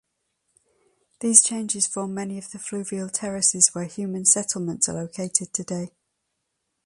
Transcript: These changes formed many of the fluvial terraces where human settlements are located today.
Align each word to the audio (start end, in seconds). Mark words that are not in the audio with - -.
These 1.19 1.43
changes 1.43 1.85
formed 1.85 2.15
many 2.15 2.39
of 2.39 2.49
the 2.49 2.57
fluvial 2.57 3.07
terraces 3.07 3.69
where 3.75 3.85
human 3.85 4.25
settlements 4.25 4.89
are 4.89 4.95
located 4.95 5.53
today. 5.53 5.91